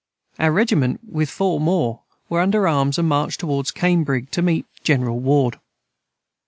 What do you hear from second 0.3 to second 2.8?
Our Regement with four more were under